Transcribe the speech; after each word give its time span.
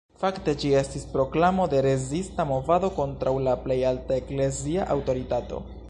Fakte 0.21 0.53
ĝi 0.61 0.69
estis 0.77 1.03
proklamo 1.11 1.67
de 1.73 1.83
rezista 1.87 2.47
movado 2.53 2.91
kontraŭ 2.97 3.35
la 3.49 3.55
plej 3.67 3.79
alta 3.91 4.19
eklezia 4.23 4.91
aŭtoritato. 4.97 5.63